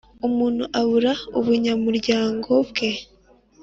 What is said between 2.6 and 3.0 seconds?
bwe